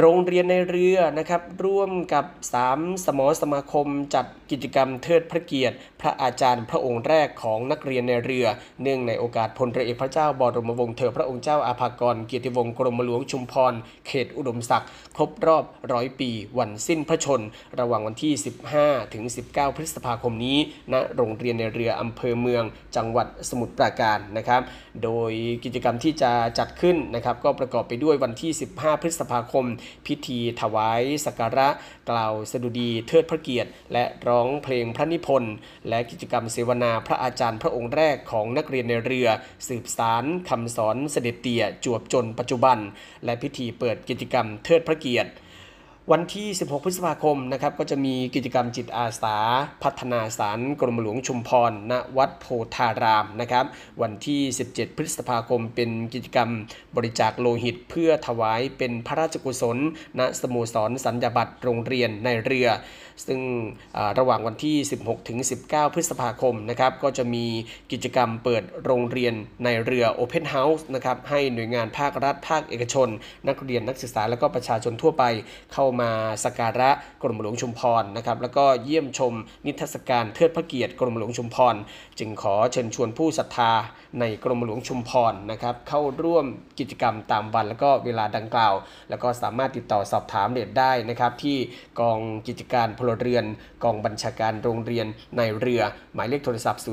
[0.00, 2.24] โรงเรียนในเรือนะครับร่วมกับ
[2.64, 8.46] 3 สมอสมาคมจัดกิจกรรมเทิดพระเกียรติ พระอาจารย์พระองค์แรกของนักเรียนในเรือ
[8.82, 13.74] เนื่องในโอกาสพลเรือเอกพระเจ้าบรมวงศ์เธอพระองค์เจ้าอาภากรเกียรติวงศ์กรมหลวงชุมพร
[14.06, 17.40] เขตอุดมศักดิ์ครบรอบร้อยปี วันสิ้นพระชน
[17.78, 18.32] ระหว่างวันที่
[18.72, 20.58] 15 ถึง 19 พฤษภาคมนี้
[20.92, 22.64] ณโรงเรียนในเรืออำเภอเมือง
[22.96, 24.62] จังหวัดสมุทรปราการนะครับ
[25.04, 25.32] โดย
[25.64, 29.66] กิจกรรมที่จะจัดขึ้นนะครับก็ประกอบไปด้วยวันที่ 15 พฤษภาคม
[30.06, 31.68] พิธีถวายสักการะ
[32.10, 35.54] กล่าวสดุดีเทิดพระเกียรติ และร้องเพลงพระนิพนธ์
[35.88, 39.28] และกิจกรรมเสวนาพระอาจารย์พระองค์แรกของนักเรียนในเรือ
[39.68, 42.78] สืบสารคำสอนเสด็จเตี่ยจวบจนปัจจุบัน
[43.24, 45.30] และพิธีเปิดกิจกรรมเทิดพระเกียรติ
[46.12, 49.36] วันที่ 16 พฤษภาคมนะครับก็จะมีกิจกรรมจิตอาสา
[49.82, 53.64] พัฒนาสารกรมหลวงชุมพร ณ วัดโพธารามนะครับ
[54.02, 54.40] วันที่
[54.70, 56.50] 17 พฤษภาคม เป็นกิจกรรม
[56.96, 59.78] บริจาคโลหิต เพื่อถวายเป็นพระราชกุศล
[60.18, 62.68] ณ สโมสรสัญญาบัตรโรงเรียนในเรือ
[63.26, 63.40] ซึ่ง
[64.18, 65.38] ระหว่างวันที่ 16 ถึง
[65.68, 67.44] 19 พฤษภาคมนะครับก็จะมี
[67.92, 69.34] กิจกรรมเปิดโรงเรียน
[69.64, 73.08] ในเรือ Open House นะครับให้หน่วยงานภาครัฐภาคเอกชน
[73.48, 75.24] นักเรียนนักศึกษาและก็ประชาชนทั่วไป
[75.72, 76.10] เข้ามา
[76.44, 76.90] สักการะ
[77.22, 79.32] กรมหลวงชุมพรนะครับแล้วก็เยี่ยมชม
[79.66, 81.74] นิทรรศการเทิดพระเกียรติกรมหลวงชุมพร
[82.18, 83.72] จึงขอเชิญชวนผู้ศรัทธา
[84.20, 86.46] ในกรมหลวงชุมพรนะครับเข้าร่วม
[86.78, 88.74] กิจกรรมตามวันแล้วก็เวลาดังกล่าว
[89.10, 91.56] แล้วก็สามารถติดต่อสอบถามเดชได้นะครับที่
[92.00, 92.18] กอง
[92.48, 93.44] กิจการพลเรือน
[93.84, 95.82] กองบัญชาการโรงเรียนในเรือ
[96.14, 96.86] หมายเลขโทรศัพท์ 024757403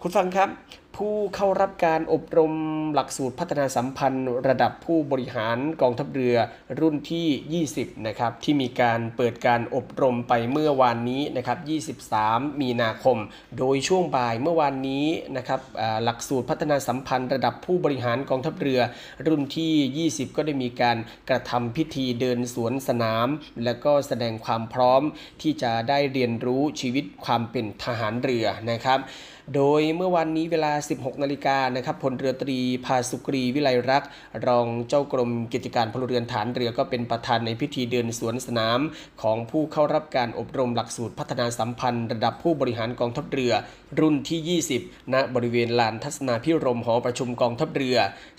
[0.01, 0.49] คุณฟังครับ
[0.96, 2.54] ผู้เข้ารับการอบรม
[2.94, 6.36] หลักสูตรพัฒนาสัมพันธ์ ระดับผู้บริหารกองทัพเรือ
[6.80, 13.18] รุ่นที่ 20 นะครับ ที่มีการเปิดการอบรมไปเมื่อวานนี้นะครับ 23 มีนาคม
[13.58, 15.06] โดยช่วงบ่ายเมื่อวานนี้
[15.38, 15.62] นะครับ
[16.04, 18.80] หลักสูตรพัฒนาสัมพันธ์ ระดับผู้บริหารกองทัพเรือ
[19.28, 20.98] รุ่นที่ 20 ก็ได้มีการ
[21.30, 23.28] กระทำพิธีเดินสวนสนาม
[23.64, 25.02] และก็แสดงความพร้อม
[25.42, 29.00] ที่จะได้เรียนรู้ชีวิตความเป็นทหารเรือนะครับ
[29.56, 34.10] โดยเมื่อวันนี้เวลา 16 นาฬิกานะครับพลเรือตรีภาสุกรีวิไลรักษ์
[34.47, 38.80] รองเจ้ากรมกิจการพลเรือนฐานเรือก็เป็นประธานในพิธีเดินสวนสนาม
[39.22, 43.54] ของผู้เข้ารับการอบรมหลักสูตรพัฒนาสัมพันธ์ ระดับผู้บริหารกองทัพเรือ
[44.00, 47.97] รุ่นที่ 20 ณ บริเวณลานทัศนาพิรมหอประชุมกองทัพเรือ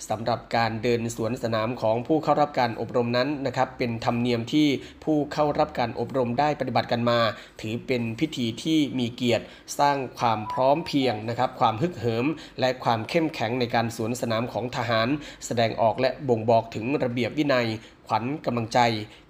[0.09, 4.67] สำหรับการเดินสวนสนามของผู้เข้ารับการอบรมนั้นนะครับเป็นธรรมเนียมที่
[5.03, 7.19] ผู้เข้ารับการอบรมได้ปฏิบัติกันมา
[7.61, 9.45] ถือเป็นพิธีที่มีเกียรติ
[9.79, 12.25] สร้างความพร้อมเพียียงนะครับความฮึกเหิม
[12.59, 15.07] และความเข้มแข็งในการสวนสนามของทหาร
[15.45, 17.67] แสดงออกและบ่งบอกถึงระเบียบวินัย
[18.07, 18.79] ควัญกำลังใจ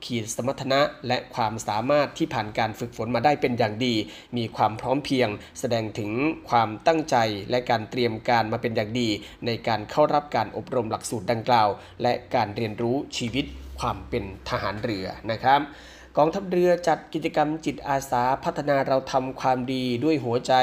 [0.06, 3.96] ขีดสมรรถนะ และความสามารถที่ผ่านการฝึกฝนมาได้เป็นอย่างดี
[4.38, 6.12] มีความพร้อมเพียง แสดงถึง
[6.50, 7.16] ความตั้งใจ
[7.50, 9.10] และการเตรียมการมาเป็นอย่างดี
[9.46, 11.70] ในการเข้ารับการอบรมหลักสูตรดังกล่าว
[12.02, 13.46] และการเรียนรู้ชีวิต
[13.80, 15.62] ความเป็นทหารเรือนะครับ
[16.18, 20.54] กองทัพเรือจัดกิจกรรมจิตอาสาพัฒนาเราทำความดีด้วยหัวใจ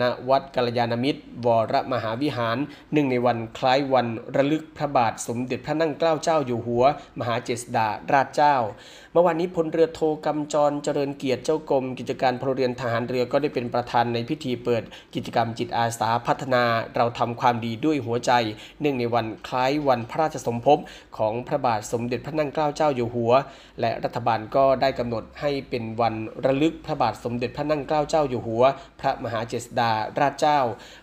[0.00, 2.58] ณ วัดกัลยาณมิตร วรมหาวิหาร
[2.92, 6.84] หนึ่งในวันคล้ายวันระลึกพระบาทสมเด็จพระนั่งเกล้าเจ้าอยู่หัว
[7.18, 8.56] มหาเจษฎาราชเจ้า
[9.12, 14.82] เมื่อวานนี้พลเรือโทกำจรเจริญเกียรติเจ้ากรม กิจการพลเรือนทหารเรือก็ได้เป็นประธานในพิธีเปิด
[15.14, 16.64] กิจกรรมจิตอาสาพัฒนา
[16.96, 18.32] เราทำความดีด้วยหัวใจ
[18.80, 20.78] เนื่องในวันคล้ายวันพระราชสมภพ
[21.18, 23.32] ของพระบาทสมเด็จพระนั่งเกล้าเจ้าอยู่หัว
[23.80, 26.14] และรัฐบาลก็ได้กำหนดให้เป็นวัน
[26.44, 28.64] ระลึกพระบาทสมเด็จพระนั่งเกล้าเจ้าอยู่หัว
[29.00, 30.60] พระมหาเจษฎาราชเจ้า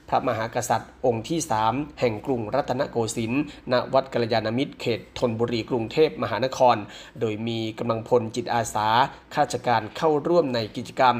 [0.09, 6.77] พระมหากษัตริย์ องค์ที่ 3 แห่งกรุงรัตนโกสินทร์ณวัดกัลยาณมิตรเขตธนบุรีกรุงเทพมหานคร
[7.19, 8.87] โดยมีกำลังพลจิตอาสา
[9.33, 11.15] ข้าราชการเข้าร่วมในกิจกรรม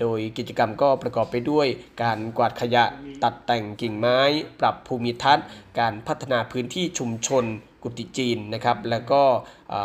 [0.00, 1.66] โดยกิจกรรมก็ประกอบไปด้วย
[2.02, 2.84] การกวาดขยะ
[3.24, 4.18] ตัดแต่งกิ่งไม้
[4.60, 5.46] ปรับภูมิทัศน์
[5.78, 7.46] การพัฒนาพื้นที่ชุมชน
[7.82, 9.22] กุฏิจีนนะครับ แล้วก็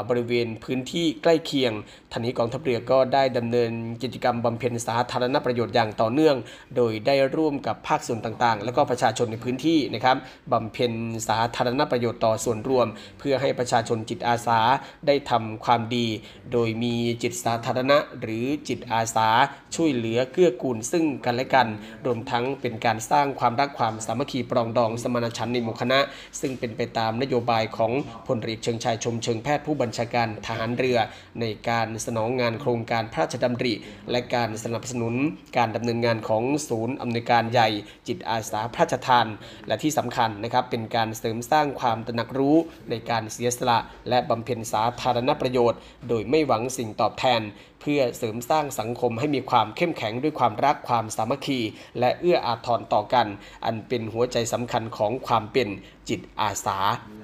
[0.10, 1.72] บริเวณพื้นที่ใกล้เคียง
[2.12, 3.72] ทันนี้กองทัพเรือก็ได้ดำเนิน
[4.04, 6.36] กิจกรรมบำเพ็ญสาธารณประโยชน์อย่างต่อเนื่อง
[6.76, 10.18] โดยได้ร่วมกับภาคส่วนต่างๆ และก็ประชาชนในพื้นที่นะครับ
[10.52, 10.92] บำเพ็ญ
[11.28, 12.88] สาธารณประโยชน์ต่อส่วนรวม
[13.20, 14.60] เพื่อให้ประชาชนจิตอาสา
[15.08, 16.08] ได้ทำความดี
[16.54, 19.28] โดยมีจิตสาธารณะหรือจิตอาสา
[19.76, 21.68] ช่วยเหลือเกื้อกูลซึ่งกันและกัน
[22.06, 26.00] รวมทั้งเป็นการสร้างความรักความสามัคคีปรองดองสมานฉันท์ในหมู่คณะ
[26.42, 27.92] ซึ่งเป็นไปตามนโยบายของ
[28.26, 30.98] พลเรือเชิงชายชมเชิงแพทย์ผู้บัญชาการทหารเรือ
[31.42, 33.74] ในการสนองงานโครงการพระราชดำริ
[34.12, 35.16] และการสนับสนุน
[35.58, 37.70] การดำเนินงานของศูนย์อำนวยการใหญ่
[38.08, 39.28] จิตอาสาพระราชทาน
[39.68, 42.58] และที่สำคัญนะครับเป็นการเสริมสร้างความตระหนักรู้
[42.90, 47.42] ในการเสียสละ และบำเพ็ญสาธารณประโยชน์ โดยไม่หวังสิ่งตอบแทน
[47.82, 51.60] เพื่อเสริมสร้างสังคมให้มีความเข้มแข็งด้วยความรักความสามัคคี
[52.00, 53.28] และเอื้ออาทรต่อกัน
[53.66, 55.70] อันเป็นหัวใจสำคัญของความเป็น
[56.10, 56.78] จิตอาสา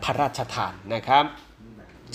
[0.03, 1.25] พระราชทานนะครับ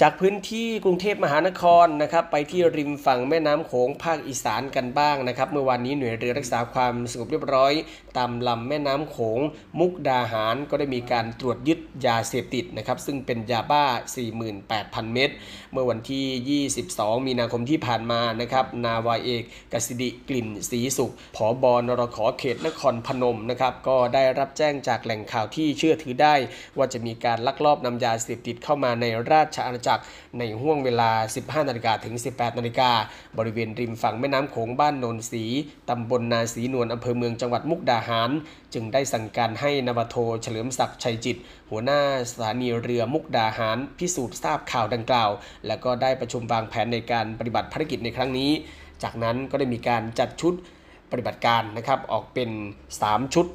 [0.03, 7.72] จากพื้นที่กรุงเทพมหานครนะครับไปที่ริมฝั่งแม่น้ำโขงภาคอีสานกันบ้างนะครับเมื่อวานนี้หน่วยเรือรักษาความสงบเรียบร้อย
[8.16, 9.40] ตามลำแม่น้ำโขง
[9.78, 13.84] มุกดาหารก็ได้มีการตรวจยึดยาเสพติดนะครับซึ่งเป็นยาบ้า
[14.48, 15.30] 48,000 เม็ด
[15.72, 19.42] เมื่อวันที่ 22 มีนาคมที่ผ่านมานะครับนาวาเอก
[19.72, 26.34] กสิดิกลิ่นศรีสุขผอบอนรขอเขตนครพนมนะครับก็ได้รับแจ้งจากแหล่งข่าวที่เชื่อถือได้
[26.76, 29.89] ว่าจะมีการลักลอบนำยาเสพติดเข้ามาในราชอาณาจักร
[30.38, 31.11] ในห่วงเวลา
[31.41, 32.91] 15 นาฬิกาถึง 18 นาฬิกา
[33.38, 35.45] บริเวณริมฝั่งแม่น้ำโขงบ้านโนนสี
[35.91, 38.30] ตำบลนาสีนวลอำเภอเมืองจังหวัดมุกดาหาร
[38.74, 41.36] จึงได้สั่งการให้นวโทเฉลิมศักดิ์ชัยจิต
[41.70, 45.30] หัวหน้าสถานีเรือมุกดาหาร พิสูจน์ทราบข่าวดังกล่าว
[45.66, 48.51] แล้วก็ได้ประชุมวางแผนในการปฏิบัติภารกิจในครั้งนี้
[49.03, 50.55] จากนั้นก็ได้มีการจัดชุด
[51.11, 52.51] ปฏิบัติการนะครับออกเป็น
[52.93, 53.47] 3 ชุด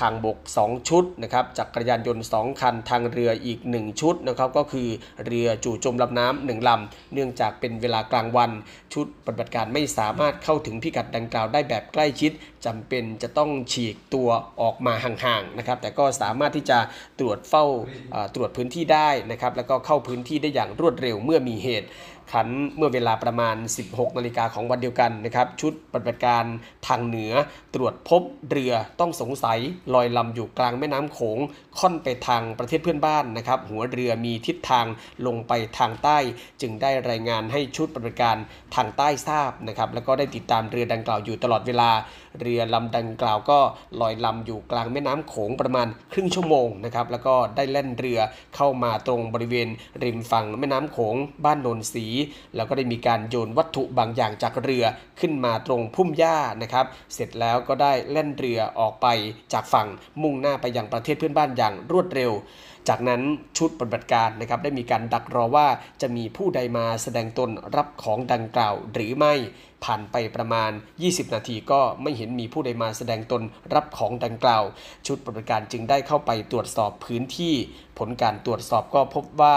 [0.00, 4.88] ทางบก 2 ชุดนะครับจักรยานยนต์ 2 คัน ทางเรืออีก 1 ชุดนะครับก็คือ
[5.26, 8.50] เรือจู่โจมลำน้ำหนึ่งลำ เนื่องจากเป็นเวลากลางวัน
[8.94, 12.32] ชุดปฏิบัติการไม่สามารถเข้าถึงพิกัดดังกล่าวได้แบบใกล้ชิด
[12.66, 14.28] จำเป็นจะต้องฉีกตัว
[14.60, 16.78] ออกมาห่างๆนะครับแต่ก็สามารถที่จะ
[17.18, 17.64] ตรวจเฝ้า
[18.34, 21.88] ตรวจพื้นที่ได้นะครับแล้วก็เข้าพื้นที่ได้อย่างรวดเร็วเมื่อมีเหตุ
[22.32, 23.56] ขันเมื่อเวลาประมาณ
[23.86, 26.44] 16 นาฬิกาของวันเดียวกันนะครับ ชุดปฏิบัติการ
[26.86, 27.32] ทางเหนือ
[27.74, 29.58] ตรวจพบเรือต้องสงสัย
[29.94, 31.38] ลอยลำอยู่กลางแม่น้ำโขง
[31.78, 34.86] ค่อนไปทางประเทศเพื่อนบ้านนะครับ หัวเรือมีทิศทาง
[35.26, 36.18] ลงไปทางใต้
[36.60, 38.36] จึงได้รายงานให้ชุดปฏิบัติการ
[38.74, 41.90] ทางใต้ทราบนะครับ แล้วก็ได้ติดตามเรือดังกล่าวอยู่ตลอดเวลา
[42.40, 43.58] เรือลำดังกล่าวก็
[44.00, 48.20] ลอยลำอยู่กลางแม่น้ำโขงประมาณครึ่งชั่วโมงนะครับแล้วก็ได้แล่นเรือ
[48.56, 49.68] เข้ามาตรงบริเวณ
[50.02, 52.06] ริมฝั่งแม่น้ำโขงบ้านโนนสี
[52.54, 54.84] แล้วก็ได้มีการโยนวัตถุบางอย่างจากเรือ
[55.20, 59.06] ขึ้นมาตรงพุ่มหญ้านะครับ เสร็จแล้วก็ได้แล่นเรือออกไป
[59.52, 59.88] จากฝั่ง
[60.22, 62.32] มุ่งหน้าไปยังประเทศเพื่อนบ้านอย่างรวดเร็ว
[62.88, 63.22] จากนั้น
[63.58, 65.68] ชุดปฏิบัติการนะครับได้มีการดักรอว่า
[66.00, 69.34] จะมีผู้ใดมาแสดงตนรับของดังกล่าวหรือไม่
[69.84, 70.70] ผ่านไปประมาณ
[71.02, 73.42] 20 นาทีก็ไม่เห็นมีผู้ใดมาแสดงตน
[73.74, 74.64] รับของดังกล่าว
[75.06, 77.54] ชุดปฏิบัติการจึงได้เข้าไปตรวจสอบพื้นที่
[77.98, 79.56] ผลการตรวจสอบก็พบว่า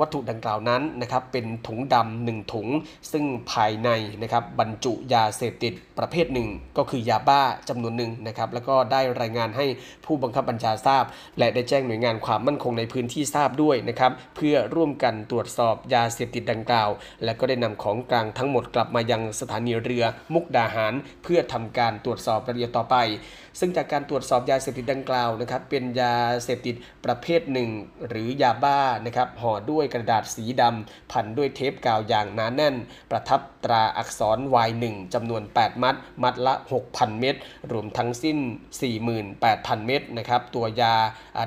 [0.00, 2.68] วัตถุดังกล่าวนั้นนะครับเป็นถุงดำหนึ่งถุง
[3.12, 3.88] ซึ่งภายใน
[4.22, 6.48] นะครับบรรจุยาเสพติดประเภทหนึ่ง
[6.78, 9.66] ก็คือยาบ้าจำนวนหนึ่งนะครับแล้วก็ได้รายงานให้
[10.04, 11.04] ผู้บังคับบัญชาทราบ
[11.38, 16.90] และได้แจ้งหน่วยงานความมั่นคงในพื้นที่ทราบด้วยนะครับเพื่อร่วมกันตรวจสอบยาเสพติดดังกล่าว
[17.24, 22.96] และก็ได้นำของกลางทั้งหมดกลับมายังสถานีเรือมุกดาหาร เพื่อทำการตรวจสอบรายละเอียดต่อไป
[23.58, 26.74] ซึ่งจากการตรวจสอบยาเสพติดดังกล่าวนะครับเป็นยาเสพติด
[27.04, 27.70] ประเภทหนึ่ง
[28.08, 32.74] หรือยาบ้านะครับห่อด้วยกระดาษสีดำพันด้วยเทปกาวอย่างหนาแน่น
[33.10, 34.38] ประทับตราอักษร
[34.68, 34.84] Y1
[35.14, 36.54] จำนวน 8 มัด มัดละ
[36.86, 37.36] 6,000 เม็ด
[37.72, 38.38] รวมทั้งสิ้น
[39.12, 40.94] 48,000 เม็ดนะครับตัวยา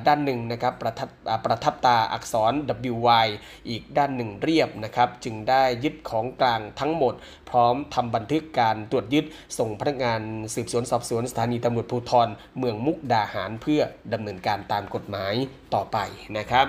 [0.07, 1.09] ด้านหนึ่งนะครับประทับ
[1.45, 2.53] ประทับตาอักษร
[2.93, 3.27] WY
[3.69, 7.13] อีกด้านหนึ่งเรียบนะครับจึงได้ยึดของกลางทั้งหมด
[7.51, 9.25] พร้อมทำบันทึกการตรวจยึด
[9.59, 10.21] ส่งพนักงาน
[10.55, 12.27] สืบสวนสอบสวนสถานีตำรวจภูธร
[12.57, 13.81] เมืองมุกดาหารเพื่อ
[14.13, 15.33] ดำเนินการตามกฎหมาย
[15.73, 15.97] ต่อไป
[16.37, 16.65] นะครับ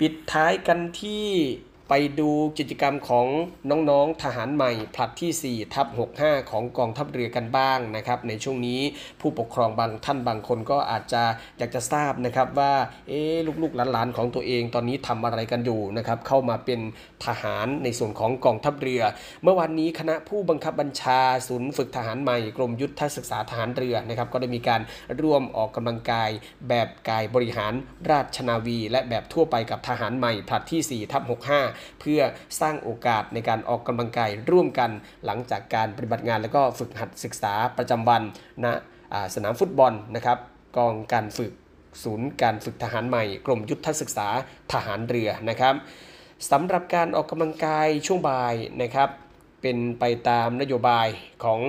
[0.00, 1.26] ปิดท้ายกันที่
[1.90, 3.26] ไปดูกิจกรรมของ
[3.70, 5.86] น้องๆทหารใหม่ผลัดที่4ทับ
[6.18, 8.80] 65 ของกองทัพเรือกันบ้างนะครับ ในช่วงนี้
[9.20, 11.22] ผู้ปกครองบางท่านบางคนก็อาจจะ
[11.58, 12.72] อยากจะทราบนะครับว่า
[13.08, 13.20] เอ๊
[13.62, 16.80] ลูกๆหลานๆของตัวเองตอนนี้ทำอะไรกันอยู่นะครับเข้ามาเป็น
[17.26, 19.02] ทหารในส่วนของกองทัพเรือ
[19.42, 24.80] เมื่อวันนี้คณะผู้บังคับบัญชาศูนย์ฝึกทหารใหม่กรมยุทธศึกษาทหารเรือนะครับก็ได้มีการ
[25.22, 26.30] ร่วมออกกำลังกาย
[26.68, 27.72] แบบกายบริหาร
[28.10, 32.20] ราชนาวี และแบบทั่วไปกับทหารใหม่ผลัดที่4ทับ65เพื่อ
[32.60, 34.90] สร้างโอกาสในการออกกำลังกายร่วมกัน
[35.26, 38.22] หลังจากการปฏิบัติงานแล้วก็ฝึกหัดศึกษาประจำวัน
[38.64, 38.72] ณนะ
[39.34, 40.38] สนามฟุตบอลนะครับ
[40.76, 41.52] กองการฝึก
[42.02, 44.28] ศูนย์การฝึกทหารใหม่ กรมยุทธศึกษา
[44.72, 45.74] ทหารเรือนะครับ
[46.50, 49.08] สำหรับการออกกำลังกายช่วงบ่ายนะครับ
[49.62, 51.08] เป็นไปตามนโยบาย
[51.44, 51.60] ของ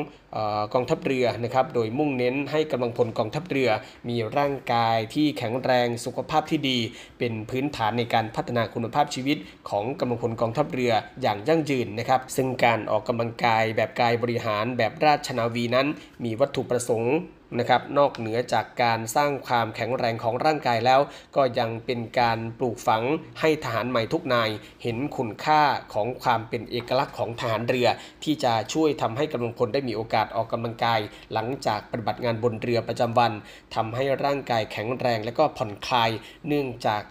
[0.73, 3.69] กองทัพเรือนะครับ โดยมุ่งเน้นให้กำลังพลกองทัพเรือ
[4.09, 6.79] มีร่างกายที่แข็งแรงสุขภาพที่ดี
[7.19, 9.37] เป็นพื้นฐานในการพัฒนาคุณภาพชีวิต
[9.69, 15.87] ของกำลังพลกองทัพเรืออย่างยั่งยืนนะครับ ซึ่งการออกกำลังกายแบบกายบริหารแบบราชนาวีนั้น
[16.23, 17.15] มีวัตถุประสงค์
[17.59, 20.99] นะครับนอกเหนือจากการสร้างความแข็งแรงของร่างกายแล้ว
[21.35, 23.03] ก็ยังเป็นการปลูกฝัง
[23.39, 24.49] ให้ทหารใหม่ทุกนาย
[24.83, 25.61] เห็นคุณค่า
[25.93, 27.87] ของความเป็นเอกลักษณ์ของทหารเรือ
[28.23, 30.99] ที่จะช่วยทำให้กำลังพลได้มีโอกาสออกกำลังกาย
[31.33, 33.31] หลังจากปฏิบัติงานบนเรือประจำวัน
[33.75, 36.09] ทำให้ร่างกายแข็งแรงและก็ผ่อนคลาย
[36.47, 37.01] เนื่องจาก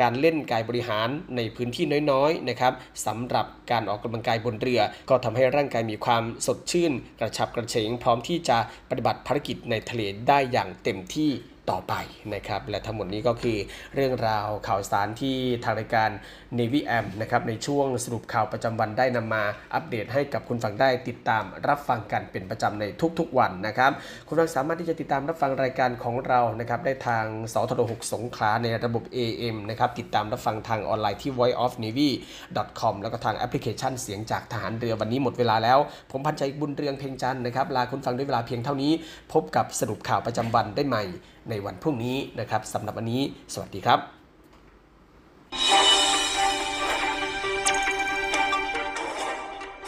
[0.00, 2.72] การเล่นกายบริหารในพื้นที่น้อยๆนะครับ
[3.06, 8.58] สำหรับการออกกำลังกายบนเรือ ก็ทำให้ร่างกายมีความสดชื่น กระชับกระเฉงพร้อมที่จะ
[8.90, 11.30] ปฏิบัติภารกิจในทะเลได้อย่างเต็มที่
[11.70, 11.94] ต่อไป
[12.34, 13.58] นะครับ และทั้งหมดนี้ก็คือ
[13.94, 16.10] เรื่องราวข่าวสารที่ทางรายการ
[16.58, 19.42] Navy AM นะครับในช่วงสรุปข่าวประจำวันได้นำมา
[19.74, 22.84] อัปเดตให้กับคุณฟังได้ติดตามรับฟังกันเป็นประจำใน
[23.18, 23.90] ทุกๆวันนะครับ
[24.26, 35.78] คุณฟังสามารถที่จะติดตามรับฟังรายการของเรานะครับได้ทางสทร6สงขลาในระบบ AM นะครับติดตามรับฟังทางออนไลน์ที่ voiceofnavy.com แล้วก็ทางแอปพลิเคชันเสียงจากทหารเรือวันนี้หมดเวลาแล้ว
[36.10, 38.92] ผมพันใจบุญเรืองเพ่งจันนะครับลาคุณฟังด้วยเวลาเพียงเท่านี้
[39.32, 41.04] พบกับสรุปข่าวประจำวันได้ใหม่
[41.50, 43.22] ในวันพรุ่งนี้นะครับสำหรับวันนี้
[43.54, 44.00] สวัสดีครับ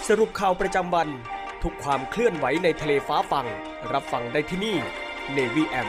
[0.08, 1.08] สรุปข่าวประจำวัน
[1.62, 3.46] ทุกความเคลื่อนไหวในทะเลฟ้าฟัง
[3.92, 4.76] รับฟังได้ที่นี่
[5.36, 5.88] Navy M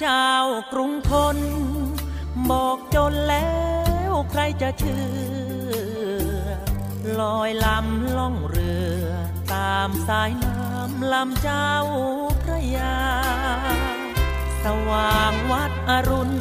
[0.00, 0.32] เจ้า
[0.72, 1.36] กรุงทน
[2.50, 3.54] บอกจนแล้
[4.10, 5.04] วใครจะเชื่
[6.42, 6.46] อ
[7.20, 9.04] ลอยลำล่องเรือ
[9.54, 11.72] ตามสายน้ำลำเจ้า
[12.42, 12.98] พระยา
[14.64, 16.36] สว่างวัดอรุณ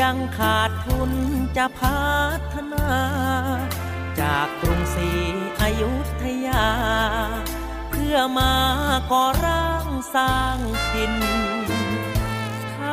[0.00, 1.12] ยังขาดทุน
[1.56, 2.06] จะพั
[2.52, 2.88] ฒนา
[4.20, 5.10] จากกรุงศรี
[5.60, 6.66] อยุธยา
[7.90, 8.54] เพื่อมา
[9.12, 10.58] ก่อร่างสร้าง
[10.92, 11.14] ถิ่น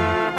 [0.00, 0.29] ห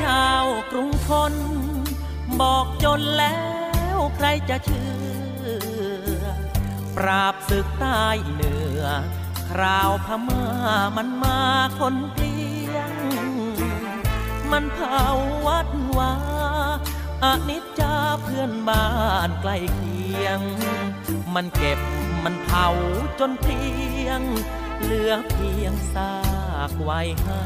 [0.00, 0.34] เจ้า
[0.70, 1.34] กรุงทน
[2.40, 3.40] บอกจนแล้
[3.96, 4.90] วใครจะเชื่
[6.20, 6.24] อ
[6.96, 8.82] ปราบศึกใต้เหนือ
[9.50, 10.44] คราวพม่า
[10.96, 11.40] มันมา
[11.78, 12.38] คนเกลี
[12.74, 12.92] ยง
[14.50, 15.04] มันเผา
[15.46, 16.12] วัดวา
[17.24, 18.88] อนิจจาเพื่อนบ้า
[19.28, 20.40] นใกล้เคียง
[21.34, 21.78] มันเก็บ
[22.24, 22.68] มันเผา
[23.18, 23.62] จนเพี
[24.06, 24.20] ยง
[24.82, 26.14] เหลือเพียงซา
[26.70, 27.42] กไว้ให้